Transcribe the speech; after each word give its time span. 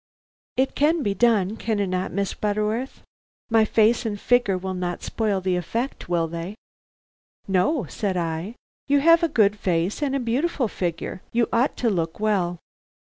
It 0.57 0.73
can 0.73 1.03
be 1.03 1.13
done, 1.13 1.57
can 1.57 1.79
it 1.79 1.85
not, 1.85 2.11
Miss 2.11 2.33
Butterworth? 2.33 3.03
My 3.51 3.65
face 3.65 4.03
and 4.03 4.19
figure 4.19 4.57
will 4.57 4.73
not 4.73 5.03
spoil 5.03 5.41
the 5.41 5.55
effect, 5.55 6.09
will 6.09 6.27
they?" 6.27 6.55
"No," 7.47 7.85
said 7.85 8.17
I; 8.17 8.55
"you 8.87 8.99
have 9.01 9.21
a 9.21 9.29
good 9.29 9.59
face 9.59 10.01
and 10.01 10.15
a 10.15 10.19
beautiful 10.19 10.67
figure. 10.67 11.21
You 11.31 11.47
ought 11.53 11.77
to 11.77 11.91
look 11.91 12.19
well. 12.19 12.57